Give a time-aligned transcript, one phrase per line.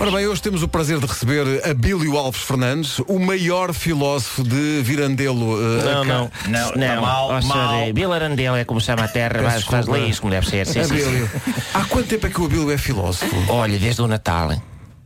[0.00, 4.80] Ora bem, hoje temos o prazer de receber Abílio Alves Fernandes, o maior filósofo de
[4.82, 5.58] Virandelo.
[5.60, 6.30] eh, Não, não.
[6.48, 6.94] Não, não.
[6.94, 7.42] tá mal, Ó, mal.
[7.80, 10.00] senhor, Vila Arandel é como chama a terra, Peço faz, faz desculpa.
[10.00, 10.66] lei isso como deve ser.
[10.66, 11.02] Sim, sim, sim.
[11.06, 11.30] Abílio.
[11.74, 13.26] Há quanto tempo é que o Abílio é filósofo?
[13.50, 14.52] Olha, desde o Natal.
[14.52, 14.62] hein?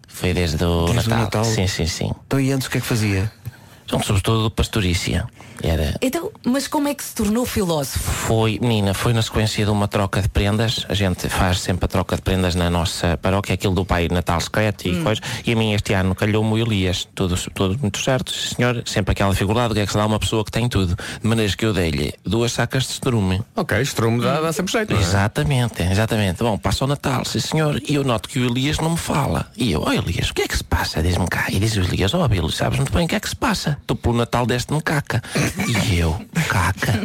[0.07, 1.25] Foi desde o Desde o Natal.
[1.25, 1.45] Natal?
[1.45, 2.12] Sim, sim, sim.
[2.27, 3.31] Então e antes o que é que fazia?
[3.88, 5.27] São sobretudo pastorícia.
[5.62, 5.95] Era.
[6.02, 7.98] Então, mas como é que se tornou filósofo?
[7.98, 10.84] Foi, menina, foi na sequência de uma troca de prendas.
[10.88, 14.41] A gente faz sempre a troca de prendas na nossa paróquia, aquilo do Pai Natal
[14.41, 15.20] secreto e coisa.
[15.47, 17.09] E a mim este ano calhou-me o Elias.
[17.15, 18.83] Tudo, tudo muito certo, sim, senhor.
[18.84, 20.97] Sempre aquela figurada do que é que se dá a uma pessoa que tem tudo.
[21.23, 23.41] De maneiras que eu dei-lhe duas sacas de estrume.
[23.56, 24.92] Ok, estrume dá, dá sempre jeito.
[24.95, 25.01] é?
[25.01, 26.42] Exatamente, exatamente.
[26.42, 29.47] Bom, passa o Natal, sim senhor, e eu noto que o Elias não me fala.
[29.56, 31.03] E eu, ó Elias, o que é que se passa?
[31.03, 31.47] Diz-me cá.
[31.48, 33.73] E diz o Elias, ó Abílio, sabes muito bem o que é que se passa.
[33.86, 35.22] Tu pelo Natal deste-me caca.
[35.69, 37.03] E eu, caca?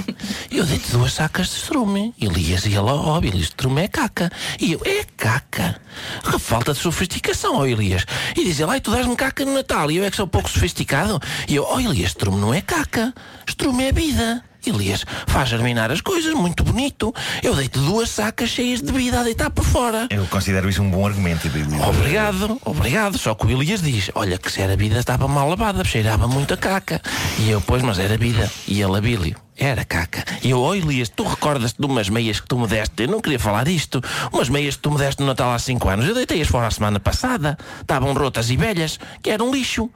[0.51, 2.13] Eu dei-te duas sacas de estrume.
[2.19, 4.31] Elias e ele, ó Abílio, estrume é caca.
[4.59, 5.79] E eu, é caca?
[6.23, 8.05] Que falta de sofisticação, ó Elias.
[8.35, 10.49] E diz ele, ai, tu dás-me caca no Natal e eu é que sou pouco
[10.49, 11.19] sofisticado.
[11.47, 13.13] E eu, ó Elias, estrume não é caca.
[13.47, 14.43] Estrume é vida.
[14.65, 17.13] Elias, faz germinar as coisas, muito bonito.
[17.41, 20.07] Eu deito duas sacas cheias de vida a deitar por fora.
[20.09, 21.47] Eu considero isso um bom argumento.
[21.47, 21.81] Abílio.
[21.81, 23.17] Obrigado, obrigado.
[23.17, 26.53] Só que o Elias diz: Olha, que se era vida estava mal lavada, cheirava muito
[26.53, 27.01] a caca.
[27.39, 28.51] E eu, pois, mas era vida.
[28.67, 30.23] E ele, Abílio, era caca.
[30.43, 33.03] E eu, oh Elias, tu recordas-te de umas meias que tu me deste?
[33.03, 34.01] Eu não queria falar disto.
[34.31, 36.07] Umas meias que tu me deste no Natal há cinco anos.
[36.07, 37.57] Eu deitei-as fora a semana passada.
[37.81, 39.89] Estavam rotas e velhas, que eram lixo.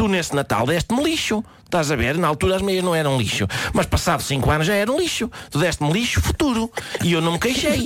[0.00, 1.44] Tu nesse Natal deste-me lixo.
[1.66, 2.18] Estás a ver?
[2.18, 3.46] Na altura as meias não eram lixo.
[3.72, 5.30] Mas passado cinco anos já eram lixo.
[5.50, 6.68] Tu deste-me lixo futuro.
[7.04, 7.84] E eu não me queixei.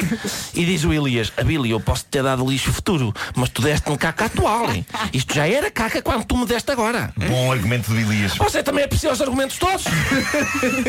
[0.54, 4.24] E diz o Elias, Abílio, eu posso ter dado lixo futuro, mas tu deste-me caca
[4.24, 4.72] atual.
[4.72, 4.86] hein?
[5.12, 7.12] Isto já era caca quando tu me deste agora.
[7.28, 8.34] Bom argumento do Elias.
[8.38, 9.84] Você também aprecia os argumentos todos.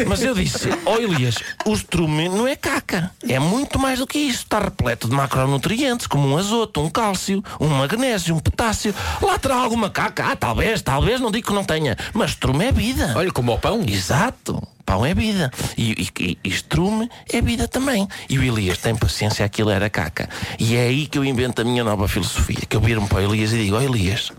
[0.08, 3.12] Mas eu disse, ó Elias, o estrume não é caca.
[3.28, 4.44] É muito mais do que isso.
[4.44, 8.96] Está repleto de macronutrientes, como um azoto, um cálcio, um magnésio, um potássio.
[9.22, 10.28] Lá terá alguma caca?
[10.32, 11.96] Ah, talvez, talvez, não digo que não tenha.
[12.14, 13.14] Mas estrume é vida.
[13.16, 13.84] Olha, como ao pão.
[13.88, 14.62] Exato.
[14.86, 15.52] Pão é vida.
[15.78, 18.08] E, e, e, estrume é vida também.
[18.30, 20.30] E o Elias tem paciência, aquilo era caca.
[20.60, 22.66] E é aí que eu invento a minha nova filosofia.
[22.68, 24.32] Que eu viro-me para o Elias e digo, ó Elias,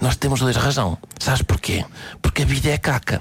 [0.00, 0.96] nós temos dois razão.
[1.18, 1.84] Sabes porquê?
[2.22, 3.20] Porque a vida é caca.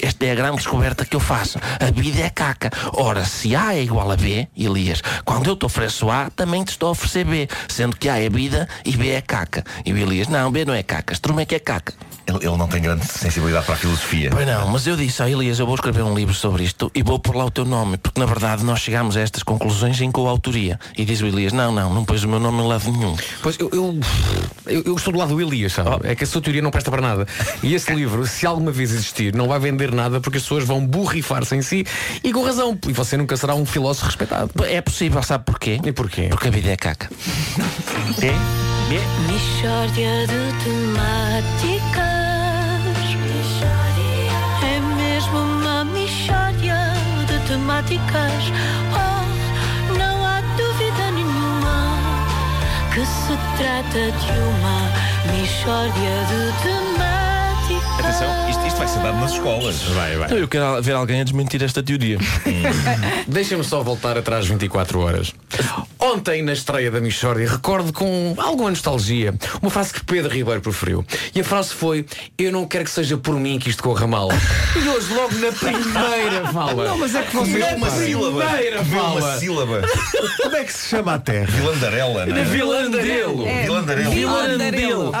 [0.00, 1.58] Esta é a grande descoberta que eu faço.
[1.80, 2.70] A vida é caca.
[2.94, 6.70] Ora, se A é igual a B, Elias, quando eu te ofereço A, também te
[6.70, 7.48] estou a oferecer B.
[7.68, 9.64] Sendo que A é vida e B é caca.
[9.84, 11.12] E o Elias, não, B não é caca.
[11.12, 11.92] Estrume é que é caca.
[12.26, 14.30] Ele, ele não tem grande sensibilidade para a filosofia.
[14.30, 17.02] Pois não, mas eu disse a Elias, eu vou escrever um livro sobre isto e
[17.02, 20.10] vou pôr lá o teu nome, porque na verdade nós chegámos a estas conclusões em
[20.10, 20.78] coautoria.
[20.96, 23.16] E diz o Elias, não, não, não pôs o meu nome em lado nenhum.
[23.42, 24.00] Pois eu, eu,
[24.66, 26.08] eu, eu estou do lado do Elias, sabe?
[26.08, 27.26] É que a sua teoria não presta para nada.
[27.62, 30.86] E esse livro, se alguma vez existir, não vai vender nada porque as pessoas vão
[30.86, 31.84] borrifar-se em si
[32.22, 32.78] e com razão.
[32.86, 34.50] E você nunca será um filósofo respeitado.
[34.64, 35.80] É possível, sabe porquê?
[35.84, 36.28] E porquê?
[36.28, 37.10] Porque a vida é caca.
[38.18, 38.32] B?
[39.26, 41.91] Mishória de temáticas.
[48.94, 51.98] Oh, não há dúvida nenhuma
[52.94, 57.21] que se trata de uma mishória de temáticas.
[58.72, 59.82] Isto, vai ser dado nas escolas.
[59.82, 60.40] Vai, vai.
[60.40, 62.16] Eu quero ver alguém a desmentir esta teoria.
[63.28, 65.34] Deixa-me só voltar atrás 24 horas.
[66.00, 71.04] Ontem, na estreia da Michórdia, recordo com alguma nostalgia uma frase que Pedro Ribeiro proferiu.
[71.34, 72.06] E a frase foi:
[72.38, 74.28] Eu não quero que seja por mim que isto corra mal.
[74.74, 76.88] E hoje, logo na primeira fala.
[76.88, 78.44] Não, mas é que Comeu uma sílaba.
[78.46, 79.38] Primeira Comeu uma fala.
[79.38, 79.82] sílaba.
[80.42, 81.46] Como é que se chama a terra?
[81.46, 82.44] Vilandarela, não é?
[82.44, 83.44] Vilandelo.
[83.44, 84.10] Vilandarela.
[84.10, 85.12] Vilandarelo.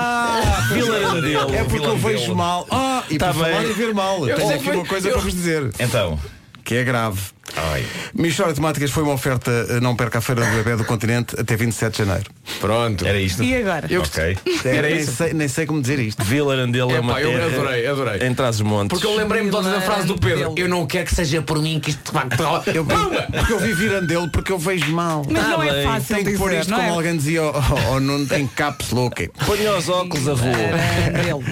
[0.72, 1.54] Vilarandelo.
[1.54, 1.98] É porque eu Vilandelo.
[1.98, 2.66] vejo mal.
[3.02, 3.70] Ah, e Tá por falar bem.
[3.70, 4.20] em ver mal.
[4.24, 5.70] Tenho sei aqui que uma coisa eu- para vos dizer.
[5.78, 6.18] Então,
[6.64, 7.18] Que é grave.
[7.56, 11.34] ai, Michória Temáticas foi uma oferta eh, não perca a Feira do Bebé do Continente
[11.38, 12.30] até 27 de janeiro.
[12.60, 13.04] Pronto.
[13.04, 13.42] era isto?
[13.42, 13.88] E agora?
[14.00, 14.38] Ok.
[14.64, 15.12] Era nem, isso.
[15.16, 16.22] sei, nem sei como dizer isto.
[16.22, 18.28] Vilarandelo é uma Epá, eu terra adorei, adorei.
[18.28, 18.88] em trás os montes.
[18.90, 20.54] Porque eu lembrei-me de outra da frase do Pedro.
[20.56, 22.24] Eu não quero que seja por mim que isto vai.
[22.72, 25.26] Eu, porque eu vi Virandelo porque eu vejo mal.
[25.28, 25.84] Mas não é bem.
[25.84, 26.94] fácil Tem que pôr dizer, isto não como é?
[26.94, 29.28] alguém dizia ao, ao, ao Nuno em caps look.
[29.44, 30.44] Ponha os óculos, avô.
[30.44, 31.42] Vilarandelo.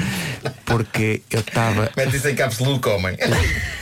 [0.71, 1.91] Porque eu estava.
[1.97, 3.17] Mete isso em look, homem.